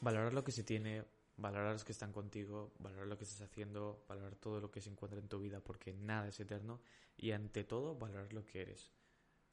Valorar 0.00 0.32
lo 0.32 0.44
que 0.44 0.52
se 0.52 0.64
tiene, 0.64 1.04
valorar 1.36 1.72
los 1.72 1.84
que 1.84 1.92
están 1.92 2.12
contigo, 2.12 2.72
valorar 2.78 3.06
lo 3.06 3.18
que 3.18 3.24
estás 3.24 3.42
haciendo, 3.42 4.04
valorar 4.08 4.34
todo 4.36 4.60
lo 4.60 4.70
que 4.70 4.80
se 4.80 4.90
encuentra 4.90 5.18
en 5.18 5.28
tu 5.28 5.38
vida 5.38 5.60
porque 5.60 5.92
nada 5.92 6.28
es 6.28 6.40
eterno 6.40 6.80
y 7.16 7.32
ante 7.32 7.64
todo 7.64 7.94
valorar 7.96 8.32
lo 8.32 8.44
que 8.44 8.62
eres 8.62 8.92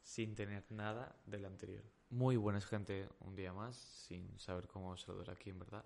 sin 0.01 0.35
tener 0.35 0.63
nada 0.71 1.15
del 1.25 1.45
anterior. 1.45 1.83
Muy 2.09 2.37
buenas 2.37 2.65
gente, 2.65 3.09
un 3.19 3.35
día 3.35 3.51
más, 3.51 3.75
sin 3.75 4.39
saber 4.39 4.67
cómo 4.67 4.95
saludar 4.95 5.31
aquí 5.31 5.49
en 5.49 5.59
verdad. 5.59 5.85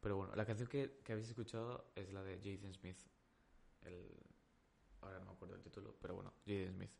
Pero 0.00 0.16
bueno, 0.16 0.34
la 0.36 0.44
canción 0.44 0.68
que, 0.68 1.00
que 1.02 1.12
habéis 1.12 1.28
escuchado 1.28 1.90
es 1.94 2.12
la 2.12 2.22
de 2.22 2.36
Jaden 2.36 2.74
Smith. 2.74 2.98
Ahora 5.00 5.18
no 5.20 5.24
me 5.24 5.32
acuerdo 5.32 5.54
el 5.54 5.62
título, 5.62 5.96
pero 6.00 6.14
bueno, 6.14 6.34
Jaden 6.46 6.74
Smith. 6.74 6.90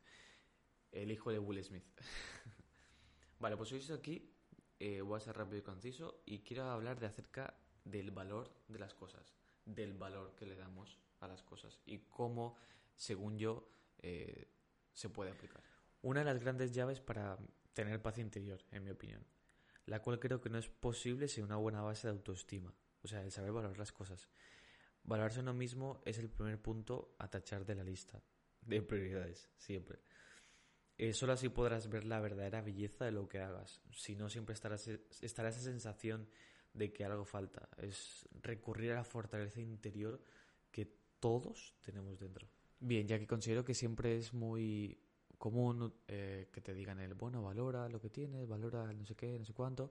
El 0.92 1.10
hijo 1.10 1.30
de 1.30 1.38
Will 1.38 1.62
Smith. 1.62 1.84
vale, 3.38 3.56
pues 3.59 3.70
hoy 3.72 3.78
estoy 3.78 3.98
aquí 3.98 4.34
eh, 4.80 5.02
voy 5.02 5.18
a 5.18 5.20
ser 5.20 5.36
rápido 5.36 5.59
y 5.59 5.62
conciso 5.62 6.23
y 6.24 6.40
quiero 6.40 6.64
hablar 6.64 6.98
de 6.98 7.06
acerca 7.06 7.54
del 7.84 8.10
valor 8.10 8.50
de 8.66 8.78
las 8.78 8.95
cosas, 8.95 9.34
del 9.66 9.92
valor 9.92 10.34
que 10.34 10.46
le 10.46 10.56
damos 10.56 10.98
a 11.20 11.28
las 11.28 11.42
cosas 11.42 11.78
y 11.84 11.98
cómo, 11.98 12.56
según 12.96 13.38
yo, 13.38 13.68
eh, 13.98 14.48
se 14.95 15.10
puede 15.10 15.30
aplicar. 15.30 15.62
Una 16.02 16.20
de 16.20 16.26
las 16.26 16.40
grandes 16.40 16.72
llaves 16.72 17.00
para 17.00 17.38
tener 17.74 18.00
paz 18.00 18.18
interior, 18.18 18.64
en 18.70 18.82
mi 18.82 18.90
opinión, 18.90 19.24
la 19.84 20.00
cual 20.00 20.18
creo 20.18 20.40
que 20.40 20.48
no 20.48 20.59
es 20.59 20.68
posible 20.68 21.28
sin 21.28 21.44
una 21.44 21.56
buena 21.56 21.82
base 21.82 22.09
de 22.09 22.15
autoestima, 22.15 22.74
o 23.02 23.06
sea, 23.06 23.22
el 23.22 23.30
saber 23.30 23.52
valorar 23.52 23.78
las 23.78 23.92
cosas. 23.92 24.28
Valorarse 25.02 25.40
a 25.40 25.42
uno 25.42 25.54
mismo 25.54 26.00
es 26.04 26.18
el 26.18 26.30
primer 26.30 26.60
punto 26.60 27.15
a 27.18 27.28
tachar 27.28 27.66
de 27.66 27.74
la 27.74 27.84
lista 27.84 28.22
de 28.62 28.82
prioridades, 28.82 29.50
siempre. 29.56 30.00
Solo 31.15 31.32
así 31.32 31.48
podrás 31.48 31.88
ver 31.88 32.04
la 32.04 32.20
verdadera 32.20 32.60
belleza 32.60 33.06
de 33.06 33.12
lo 33.12 33.26
que 33.26 33.40
hagas. 33.40 33.80
Si 33.90 34.15
no, 34.16 34.29
siempre 34.29 34.52
estarás, 34.52 34.87
estará 35.23 35.48
esa 35.48 35.60
sensación 35.60 36.29
de 36.74 36.93
que 36.93 37.06
algo 37.06 37.24
falta. 37.24 37.70
Es 37.79 38.29
recurrir 38.43 38.93
a 38.93 38.96
la 38.96 39.04
fortaleza 39.04 39.62
interior 39.62 40.23
que 40.71 40.87
todos 41.18 41.74
tenemos 41.80 42.18
dentro. 42.18 42.46
Bien, 42.80 43.09
ya 43.09 43.18
que 43.18 43.26
considero 43.26 43.65
que 43.65 43.73
siempre 43.73 44.18
es 44.18 44.34
muy 44.34 44.98
común 45.38 45.95
eh, 46.06 46.51
que 46.52 46.60
te 46.60 46.74
digan 46.74 47.01
el, 47.01 47.15
bueno, 47.15 47.43
valora 47.43 47.88
lo 47.88 47.98
que 47.98 48.10
tienes, 48.10 48.46
valora 48.46 48.93
no 48.93 49.06
sé 49.06 49.16
qué, 49.16 49.38
no 49.38 49.45
sé 49.46 49.54
cuánto, 49.54 49.90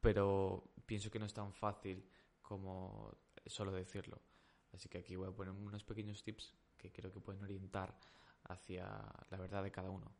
pero 0.00 0.70
pienso 0.86 1.10
que 1.10 1.18
no 1.18 1.26
es 1.26 1.34
tan 1.34 1.52
fácil 1.52 2.08
como 2.40 3.12
solo 3.44 3.72
decirlo. 3.72 4.22
Así 4.72 4.88
que 4.88 4.98
aquí 4.98 5.16
voy 5.16 5.28
a 5.28 5.32
poner 5.32 5.52
unos 5.52 5.82
pequeños 5.82 6.22
tips 6.22 6.54
que 6.76 6.92
creo 6.92 7.12
que 7.12 7.18
pueden 7.18 7.42
orientar 7.42 7.98
hacia 8.44 8.86
la 9.30 9.38
verdad 9.38 9.64
de 9.64 9.72
cada 9.72 9.90
uno 9.90 10.12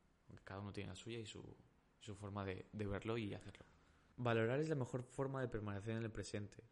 cada 0.45 0.61
uno 0.61 0.73
tiene 0.73 0.91
la 0.91 0.97
suya 0.97 1.19
y 1.19 1.27
su, 1.27 1.57
su 2.01 2.15
forma 2.15 2.45
de, 2.45 2.67
de 2.73 2.87
verlo 2.87 3.19
y 3.19 3.35
hacerlo. 3.35 3.67
Valorar 4.17 4.61
es 4.61 4.69
la 4.69 4.75
mejor 4.75 5.03
forma 5.03 5.41
de 5.41 5.49
permanecer 5.49 5.97
en 5.97 6.03
el 6.03 6.11
presente. 6.11 6.65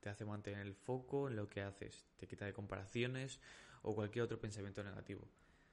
Te 0.00 0.08
hace 0.08 0.24
mantener 0.24 0.60
el 0.60 0.74
foco 0.74 1.28
en 1.28 1.36
lo 1.36 1.48
que 1.48 1.62
haces, 1.62 2.06
te 2.16 2.26
quita 2.26 2.44
de 2.46 2.52
comparaciones 2.52 3.40
o 3.82 3.94
cualquier 3.94 4.24
otro 4.24 4.40
pensamiento 4.40 4.82
negativo. 4.82 5.28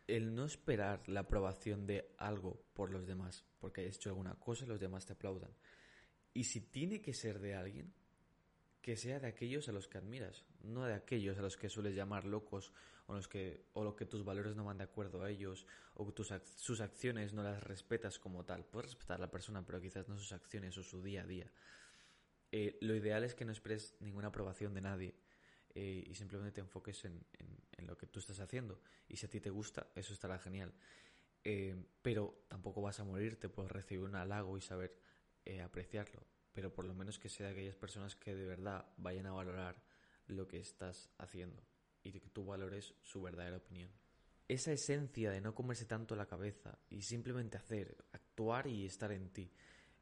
El 0.08 0.36
no 0.36 0.46
esperar 0.46 1.08
la 1.08 1.22
aprobación 1.22 1.86
de 1.86 2.14
algo 2.18 2.66
por 2.74 2.92
los 2.92 3.06
demás, 3.06 3.46
porque 3.60 3.82
hayas 3.82 3.96
hecho 3.96 4.10
alguna 4.10 4.36
cosa 4.36 4.66
y 4.66 4.68
los 4.68 4.80
demás 4.80 5.06
te 5.06 5.14
aplaudan. 5.14 5.52
Y 6.34 6.46
si 6.46 6.62
tiene 6.62 7.02
que 7.02 7.14
ser 7.14 7.40
de 7.40 7.56
alguien, 7.56 7.94
que 8.82 8.96
sea 8.98 9.20
de 9.20 9.28
aquellos 9.28 9.70
a 9.70 9.72
los 9.72 9.88
que 9.88 10.00
admiras, 10.00 10.44
no 10.64 10.86
de 10.86 10.94
aquellos 10.94 11.38
a 11.38 11.42
los 11.42 11.56
que 11.56 11.70
sueles 11.70 11.96
llamar 11.96 12.26
locos 12.26 12.74
o 13.06 13.14
los 13.14 13.28
que 13.28 13.66
o 13.74 13.84
lo 13.84 13.96
que 13.96 14.06
tus 14.06 14.26
valores 14.26 14.56
no 14.56 14.66
van 14.66 14.80
de 14.80 14.86
acuerdo 14.86 15.22
a 15.22 15.30
ellos 15.30 15.68
o 15.96 16.12
tus, 16.12 16.34
sus 16.56 16.82
acciones 16.82 17.34
no 17.34 17.44
las 17.44 17.64
respetas 17.64 18.18
como 18.18 18.44
tal. 18.44 18.66
Puedes 18.66 18.92
respetar 18.92 19.18
a 19.18 19.22
la 19.22 19.30
persona, 19.30 19.64
pero 19.66 19.80
quizás 19.80 20.10
no 20.10 20.18
sus 20.18 20.32
acciones 20.32 20.78
o 20.78 20.84
su 20.84 21.02
día 21.02 21.22
a 21.22 21.28
día. 21.28 21.52
Eh, 22.52 22.78
lo 22.82 22.96
ideal 22.96 23.24
es 23.24 23.36
que 23.36 23.46
no 23.46 23.52
esperes 23.52 23.96
ninguna 24.00 24.28
aprobación 24.28 24.74
de 24.74 24.82
nadie 24.82 25.16
eh, 25.76 26.04
y 26.06 26.16
simplemente 26.16 26.56
te 26.56 26.62
enfoques 26.62 27.06
en, 27.06 27.24
en, 27.78 27.88
lo 27.88 27.98
que 27.98 28.08
tú 28.08 28.20
estás 28.20 28.40
haciendo. 28.40 28.82
Y 29.08 29.18
si 29.18 29.26
a 29.26 29.30
ti 29.30 29.40
te 29.40 29.50
gusta, 29.50 29.88
eso 29.96 30.14
estará 30.14 30.38
genial. 30.38 30.74
Eh, 31.44 31.76
pero 32.02 32.46
tampoco 32.48 32.82
vas 32.82 33.00
a 33.00 33.04
morir, 33.04 33.40
te 33.40 33.50
puedes 33.50 33.72
recibir 33.72 34.04
un 34.04 34.16
halago 34.16 34.58
y 34.58 34.62
saber 34.62 34.96
apreciarlo 35.64 36.22
pero 36.54 36.74
por 36.74 36.86
lo 36.86 36.94
menos 36.94 37.20
que 37.20 37.30
sea 37.30 37.48
de 37.48 37.54
aquellas 37.54 37.76
personas 37.76 38.16
que 38.16 38.36
de 38.36 38.46
verdad 38.46 38.86
vayan 38.98 39.26
a 39.26 39.32
valorar 39.32 39.82
lo 40.28 40.48
que 40.48 40.60
estás 40.60 41.10
haciendo 41.18 41.64
y 42.04 42.12
que 42.12 42.20
tú 42.20 42.46
valores 42.46 42.94
su 43.04 43.22
verdadera 43.22 43.58
opinión. 43.58 43.92
Esa 44.48 44.72
esencia 44.72 45.32
de 45.32 45.42
no 45.42 45.56
comerse 45.56 45.86
tanto 45.86 46.16
la 46.16 46.26
cabeza 46.26 46.78
y 46.90 47.04
simplemente 47.04 47.58
hacer, 47.58 47.96
actuar 48.12 48.68
y 48.68 48.86
estar 48.86 49.12
en 49.12 49.30
ti, 49.30 49.52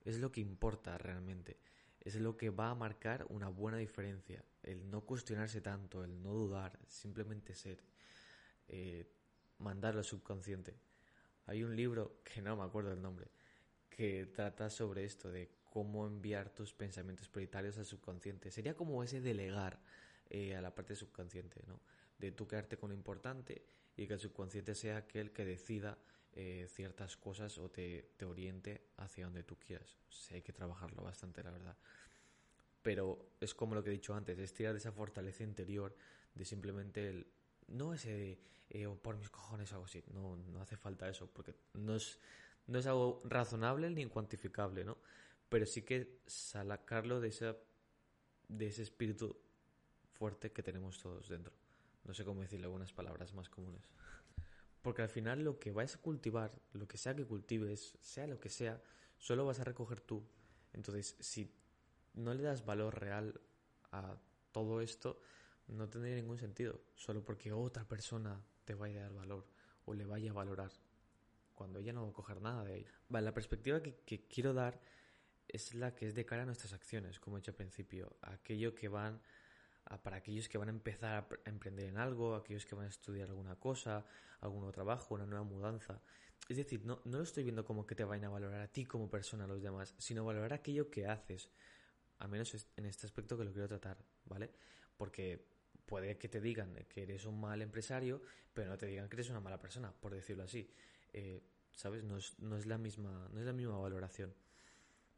es 0.01 0.19
lo 0.19 0.31
que 0.31 0.41
importa 0.41 0.97
realmente. 0.97 1.59
Es 1.99 2.15
lo 2.15 2.37
que 2.37 2.49
va 2.49 2.69
a 2.69 2.75
marcar 2.75 3.25
una 3.29 3.49
buena 3.49 3.77
diferencia. 3.77 4.43
El 4.63 4.89
no 4.89 5.01
cuestionarse 5.01 5.61
tanto, 5.61 6.03
el 6.03 6.21
no 6.21 6.33
dudar, 6.33 6.79
simplemente 6.87 7.53
ser. 7.53 7.83
Eh, 8.67 9.05
mandarlo 9.59 9.99
al 9.99 10.05
subconsciente. 10.05 10.79
Hay 11.45 11.63
un 11.63 11.75
libro, 11.75 12.21
que 12.23 12.41
no 12.41 12.55
me 12.55 12.63
acuerdo 12.63 12.93
el 12.93 13.01
nombre, 13.01 13.29
que 13.89 14.27
trata 14.27 14.69
sobre 14.69 15.03
esto, 15.03 15.31
de 15.31 15.49
cómo 15.69 16.07
enviar 16.07 16.50
tus 16.50 16.74
pensamientos 16.74 17.28
prioritarios 17.28 17.78
al 17.78 17.85
subconsciente. 17.85 18.52
Sería 18.52 18.75
como 18.75 19.03
ese 19.03 19.22
delegar 19.22 19.80
eh, 20.30 20.56
a 20.56 20.62
la 20.62 20.74
parte 20.74 20.96
subconsciente, 20.96 21.63
¿no? 21.68 21.80
De 22.18 22.31
tú 22.31 22.47
quedarte 22.47 22.78
con 22.78 22.90
lo 22.90 22.96
importante 22.96 23.63
y 23.96 24.08
que 24.08 24.13
el 24.13 24.19
subconsciente 24.19 24.75
sea 24.75 24.97
aquel 24.97 25.31
que 25.31 25.46
decida 25.46 25.97
eh, 26.34 26.68
ciertas 26.69 27.18
cosas 27.18 27.58
o 27.58 27.69
te, 27.69 28.12
te, 28.18 28.25
oriente 28.25 28.90
hacia 28.97 29.25
donde 29.25 29.44
tú 29.44 29.58
quieras. 29.58 29.97
O 30.09 30.34
hay 30.34 30.41
que 30.41 30.53
trabajarlo 30.53 31.03
bastante, 31.03 31.44
la 31.44 31.52
verdad. 31.52 31.78
Pero 32.81 33.31
es 33.40 33.53
como 33.53 33.75
lo 33.75 33.84
que 33.84 33.90
he 33.90 33.94
dicho 33.94 34.13
antes, 34.13 34.38
es 34.40 34.53
tirar 34.53 34.74
de 34.74 34.79
esa 34.79 34.91
fortaleza 34.91 35.44
interior 35.44 35.96
de 36.34 36.46
simplemente 36.46 37.09
el... 37.09 37.28
No 37.68 37.94
ese 37.94 38.40
eh, 38.69 38.88
por 39.02 39.18
mis 39.18 39.29
cojones 39.29 39.72
o 39.72 39.75
algo 39.75 39.85
así. 39.85 40.03
No, 40.13 40.35
no 40.35 40.62
hace 40.62 40.78
falta 40.78 41.09
eso, 41.09 41.28
porque 41.28 41.56
no 41.74 41.96
es, 41.96 42.19
no 42.68 42.79
es 42.79 42.85
algo 42.85 43.22
razonable 43.25 43.90
ni 43.90 44.06
cuantificable, 44.06 44.84
¿no? 44.84 44.97
Pero 45.49 45.65
sí 45.65 45.81
que 45.81 46.21
sacarlo 46.27 47.19
de, 47.19 47.29
esa, 47.29 47.57
de 48.47 48.67
ese 48.67 48.83
espíritu 48.83 49.35
fuerte 50.13 50.51
que 50.51 50.63
tenemos 50.63 50.99
todos 50.99 51.27
dentro. 51.27 51.53
No 52.05 52.13
sé 52.13 52.23
cómo 52.23 52.41
decirle 52.41 52.65
algunas 52.65 52.93
palabras 52.93 53.33
más 53.33 53.49
comunes. 53.49 53.91
Porque 54.81 55.01
al 55.01 55.09
final 55.09 55.43
lo 55.43 55.59
que 55.59 55.71
vais 55.71 55.95
a 55.95 56.01
cultivar, 56.01 56.61
lo 56.73 56.87
que 56.87 56.97
sea 56.97 57.15
que 57.15 57.25
cultives, 57.25 57.97
sea 57.99 58.27
lo 58.27 58.39
que 58.39 58.49
sea, 58.49 58.81
solo 59.17 59.45
vas 59.45 59.59
a 59.59 59.63
recoger 59.63 59.99
tú. 60.01 60.23
Entonces, 60.71 61.15
si 61.19 61.51
no 62.13 62.33
le 62.33 62.43
das 62.43 62.63
valor 62.63 62.99
real 62.99 63.41
a 63.91 64.17
todo 64.51 64.81
esto, 64.81 65.19
no 65.67 65.89
tendría 65.89 66.16
ningún 66.16 66.37
sentido. 66.37 66.79
Solo 66.95 67.23
porque 67.23 67.51
otra 67.51 67.85
persona 67.85 68.41
te 68.66 68.75
vaya 68.75 68.99
a 68.99 69.03
dar 69.03 69.13
valor 69.13 69.47
o 69.85 69.93
le 69.93 70.05
vaya 70.05 70.31
a 70.31 70.34
valorar. 70.34 70.72
Cuando 71.55 71.79
ella 71.79 71.91
no 71.91 72.03
va 72.03 72.09
a 72.09 72.13
coger 72.13 72.41
nada 72.41 72.63
de 72.63 72.73
ahí. 72.73 72.85
Vale, 73.09 73.25
la 73.25 73.34
perspectiva 73.34 73.81
que 73.81 74.28
quiero 74.28 74.53
dar 74.53 74.79
es 75.49 75.73
la 75.73 75.96
que 75.96 76.07
es 76.07 76.16
de 76.16 76.25
cara 76.25 76.43
a 76.43 76.46
nuestras 76.46 76.73
acciones, 76.73 77.19
como 77.19 77.37
he 77.37 77.40
dicho 77.41 77.51
al 77.51 77.57
principio, 77.57 78.16
aquello 78.22 78.75
que 78.75 78.87
van 78.87 79.22
para 80.03 80.17
aquellos 80.17 80.47
que 80.47 80.57
van 80.57 80.67
a 80.67 80.72
empezar 80.72 81.28
a 81.46 81.49
emprender 81.49 81.87
en 81.87 81.97
algo, 81.97 82.35
aquellos 82.35 82.66
que 82.66 82.75
van 82.75 82.85
a 82.85 82.90
estudiar 82.90 83.29
alguna 83.29 83.55
cosa, 83.55 84.05
algún 84.41 84.59
nuevo 84.59 84.72
trabajo, 84.72 85.16
una 85.16 85.25
nueva 85.25 85.43
mudanza. 85.43 85.99
Es 86.47 86.57
decir, 86.57 86.85
no, 86.85 87.01
no 87.05 87.17
lo 87.17 87.23
estoy 87.23 87.43
viendo 87.43 87.66
como 87.66 87.87
que 87.87 87.96
te 87.96 88.03
vayan 88.03 88.25
a 88.25 88.29
valorar 88.29 88.61
a 88.61 88.67
ti 88.67 88.85
como 88.85 89.09
persona 89.09 89.46
a 89.46 89.47
los 89.47 89.61
demás, 89.61 89.96
sino 89.97 90.23
valorar 90.23 90.53
aquello 90.53 90.90
que 90.91 91.07
haces. 91.07 91.49
Al 92.19 92.29
menos 92.29 92.67
en 92.75 92.85
este 92.85 93.07
aspecto 93.07 93.37
que 93.37 93.45
lo 93.45 93.52
quiero 93.52 93.67
tratar, 93.67 93.97
¿vale? 94.25 94.52
Porque 94.95 95.47
puede 95.85 96.17
que 96.17 96.29
te 96.29 96.40
digan 96.40 96.75
que 96.87 97.03
eres 97.03 97.25
un 97.25 97.40
mal 97.40 97.61
empresario, 97.61 98.22
pero 98.53 98.69
no 98.69 98.78
te 98.78 98.85
digan 98.85 99.09
que 99.09 99.16
eres 99.16 99.29
una 99.29 99.40
mala 99.40 99.59
persona, 99.59 99.91
por 99.91 100.13
decirlo 100.13 100.43
así. 100.43 100.69
Eh, 101.13 101.41
¿Sabes? 101.72 102.03
No 102.03 102.17
es, 102.17 102.37
no 102.40 102.57
es, 102.57 102.66
la 102.66 102.78
misma, 102.78 103.29
no 103.31 103.40
es 103.40 103.45
la 103.45 103.53
misma 103.53 103.78
valoración 103.78 104.35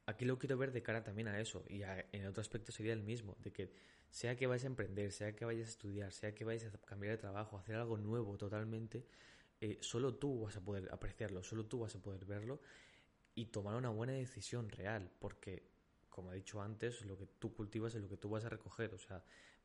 aquí 0.06 0.26
lo 0.26 0.38
quiero 0.38 0.58
ver 0.58 0.72
de 0.72 0.82
cara 0.82 1.04
también 1.04 1.28
a 1.28 1.40
eso, 1.40 1.64
y 1.68 1.82
en 1.84 2.26
otro 2.26 2.42
aspecto 2.42 2.72
sería 2.72 2.94
el 2.94 3.04
mismo, 3.04 3.38
de 3.40 3.52
que 3.52 3.72
sea 4.10 4.36
que 4.36 4.48
vayas 4.48 4.66
a 4.66 4.68
emprender, 4.68 5.12
sea 5.12 5.36
que 5.36 5.46
vayas 5.46 5.68
a 5.68 5.72
estudiar, 5.72 6.12
sea 6.12 6.36
que 6.36 6.44
vayas 6.44 6.74
a 6.74 6.78
cambiar 6.80 7.14
de 7.14 7.18
trabajo, 7.18 7.58
hacer 7.58 7.76
algo 7.76 7.98
nuevo 7.98 8.38
totalmente, 8.38 9.06
eh, 9.62 9.78
solo 9.82 10.16
tú 10.16 10.42
vas 10.42 10.58
a 10.58 10.62
poder 10.62 10.90
apreciarlo, 10.92 11.44
solo 11.44 11.66
tú 11.66 11.80
vas 11.80 11.96
a 11.96 12.02
poder 12.02 12.26
verlo 12.26 12.60
y 13.36 13.46
tomar 13.46 13.76
una 13.76 13.90
buena 13.90 14.14
decisión 14.14 14.70
real, 14.70 15.12
porque, 15.20 15.70
como 16.10 16.32
he 16.32 16.36
dicho 16.36 16.62
antes, 16.62 17.06
lo 17.06 17.18
que 17.18 17.28
tú 17.28 17.54
cultivas 17.54 17.96
es 17.96 18.02
lo 18.02 18.10
que 18.10 18.18
tú 18.18 18.30
vas 18.30 18.44
a 18.44 18.50
recoger. 18.50 18.94
O 18.94 18.98
sea, 18.98 19.24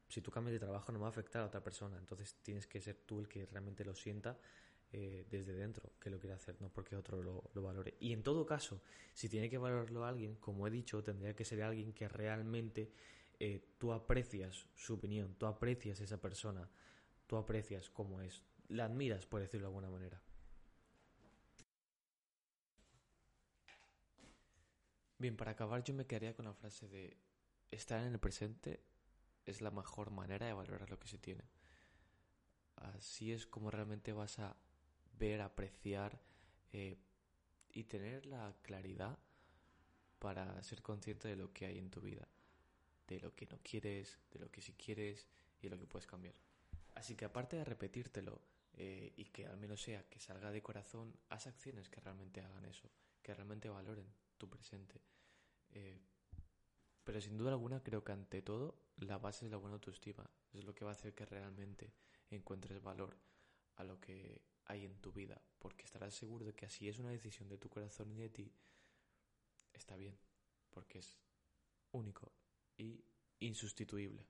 si 0.08 0.20
tú 0.20 0.30
cambias 0.30 0.52
de 0.52 0.60
trabajo 0.60 0.92
no 0.92 1.00
va 1.00 1.06
a 1.06 1.10
afectar 1.10 1.42
a 1.42 1.46
otra 1.46 1.62
persona, 1.62 1.98
entonces 1.98 2.36
tienes 2.42 2.66
que 2.66 2.80
ser 2.80 2.96
tú 3.06 3.18
el 3.20 3.28
que 3.28 3.46
realmente 3.46 3.84
lo 3.84 3.94
sienta 3.94 4.38
eh, 4.98 5.26
desde 5.28 5.52
dentro, 5.52 5.93
que 6.00 6.08
lo 6.08 6.19
quiere 6.19 6.34
hacer, 6.34 6.58
no 6.58 6.70
porque 6.70 6.96
otro 6.96 7.22
lo, 7.22 7.50
lo, 7.52 7.62
valore. 7.62 7.98
Y 8.00 8.14
en 8.14 8.22
todo 8.22 8.46
caso, 8.46 8.81
si 9.12 9.28
tiene 9.28 9.50
que 9.50 9.58
valorarlo 9.58 10.06
alguien, 10.06 10.37
como 10.37 10.66
he 10.66 10.70
dicho, 10.70 11.02
tendría 11.04 11.37
que 11.37 11.44
ser 11.44 11.62
alguien 11.62 11.93
que 11.93 12.08
realmente 12.08 12.90
eh, 13.38 13.75
tú 13.76 13.93
aprecias 13.93 14.66
su 14.75 14.94
opinión, 14.94 15.34
tú 15.34 15.44
aprecias 15.44 16.00
esa 16.00 16.19
persona, 16.19 16.70
tú 17.26 17.37
aprecias 17.37 17.90
cómo 17.90 18.22
es, 18.22 18.43
la 18.69 18.87
admiras, 18.87 19.26
por 19.26 19.43
decirlo 19.43 19.66
de 19.66 19.69
alguna 19.69 19.90
manera. 19.90 20.22
Bien, 25.19 25.37
para 25.37 25.50
acabar 25.50 25.84
yo 25.84 25.93
me 25.93 26.06
quedaría 26.06 26.34
con 26.34 26.46
la 26.46 26.54
frase 26.54 26.88
de 26.88 27.19
estar 27.70 28.00
en 28.00 28.14
el 28.14 28.19
presente 28.19 28.82
es 29.44 29.60
la 29.60 29.70
mejor 29.70 30.10
manera 30.10 30.46
de 30.46 30.54
valorar 30.54 30.88
lo 30.88 30.98
que 30.98 31.08
se 31.08 31.19
tiene. 31.19 31.44
Así 32.76 33.31
es 33.31 33.46
como 33.46 33.70
realmente 33.70 34.14
vas 34.14 34.38
a 34.38 34.56
ver, 35.18 35.40
apreciar 35.40 36.20
eh, 36.72 36.98
y 37.72 37.84
tener 37.84 38.26
la 38.26 38.54
claridad 38.62 39.18
para 40.18 40.62
ser 40.62 40.82
consciente 40.82 41.28
de 41.28 41.36
lo 41.36 41.52
que 41.52 41.66
hay 41.66 41.78
en 41.78 41.90
tu 41.90 42.00
vida, 42.00 42.28
de 43.06 43.20
lo 43.20 43.34
que 43.34 43.46
no 43.46 43.58
quieres, 43.62 44.18
de 44.30 44.38
lo 44.38 44.50
que 44.50 44.60
sí 44.60 44.72
quieres 44.72 45.26
y 45.60 45.64
de 45.64 45.70
lo 45.70 45.78
que 45.78 45.86
puedes 45.86 46.06
cambiar. 46.06 46.34
Así 46.94 47.14
que 47.14 47.24
aparte 47.26 47.56
de 47.56 47.64
repetírtelo 47.64 48.40
eh, 48.72 49.12
y 49.16 49.26
que 49.26 49.46
al 49.46 49.56
menos 49.58 49.82
sea 49.82 50.08
que 50.08 50.18
salga 50.18 50.50
de 50.50 50.62
corazón, 50.62 51.14
haz 51.28 51.46
acciones 51.46 51.88
que 51.88 52.00
realmente 52.00 52.40
hagan 52.40 52.64
eso, 52.64 52.90
que 53.22 53.34
realmente 53.34 53.69
valoren 53.69 54.06
tu 54.38 54.48
presente. 54.48 55.00
Eh, 55.70 56.00
pero 57.04 57.20
sin 57.20 57.36
duda 57.36 57.50
alguna 57.50 57.82
creo 57.82 58.02
que 58.02 58.12
ante 58.12 58.42
todo 58.42 58.74
la 58.96 59.19
base 59.19 59.44
es 59.44 59.50
la 59.50 59.58
buena 59.58 59.74
autoestima. 59.74 60.28
Es 60.52 60.64
lo 60.64 60.74
que 60.74 60.84
va 60.84 60.90
a 60.90 60.94
hacer 60.94 61.14
que 61.14 61.26
realmente 61.26 61.92
encuentres 62.30 62.82
valor 62.82 63.16
a 63.76 63.84
lo 63.84 64.00
que 64.00 64.42
hay 64.66 64.84
en 64.84 64.96
tu 65.00 65.12
vida. 65.12 65.40
Porque 65.58 65.84
estarás 65.84 66.14
seguro 66.14 66.44
de 66.44 66.54
que 66.54 66.66
así 66.66 66.88
es 66.88 66.98
una 66.98 67.10
decisión 67.10 67.48
de 67.48 67.58
tu 67.58 67.68
corazón 67.68 68.10
y 68.12 68.16
de 68.16 68.28
ti, 68.28 68.52
está 69.72 69.96
bien. 69.96 70.18
Porque 70.70 70.98
es 70.98 71.18
único 71.92 72.32
y 72.76 73.04
insustituible. 73.40 74.26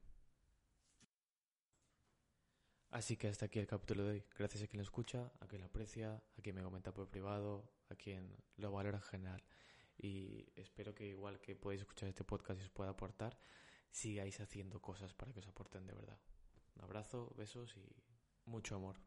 Así 2.91 3.17
que 3.17 3.29
hasta 3.29 3.47
aquí 3.47 3.59
el 3.59 3.67
capítulo 3.67 4.05
de 4.05 4.11
hoy. 4.11 4.25
Gracias 4.39 4.63
a 4.63 4.67
quien 4.67 4.79
lo 4.79 4.85
escucha, 4.85 5.33
a 5.41 5.47
quien 5.47 5.61
lo 5.61 5.67
aprecia, 5.67 6.15
a 6.15 6.43
quien 6.43 6.55
me 6.57 6.63
comenta 6.63 6.95
por 6.95 7.09
privado, 7.09 7.71
a 7.91 7.95
quien 7.97 8.37
lo 8.57 8.71
valora 8.71 8.99
en 8.99 9.03
general. 9.03 9.45
Y 9.99 10.47
espero 10.57 10.95
que 10.95 11.07
igual 11.07 11.41
que 11.41 11.57
podéis 11.57 11.83
escuchar 11.83 12.09
este 12.09 12.25
podcast 12.25 12.61
y 12.61 12.65
os 12.65 12.71
pueda 12.71 12.91
aportar, 12.91 13.39
sigáis 13.91 14.41
haciendo 14.41 14.81
cosas 14.81 15.15
para 15.15 15.33
que 15.33 15.41
os 15.41 15.49
aporten 15.49 15.87
de 15.87 15.95
verdad. 15.95 16.19
Un 16.77 16.85
abrazo, 16.85 17.35
besos 17.37 17.77
y 17.77 17.97
mucho 18.45 18.77
amor. 18.77 19.07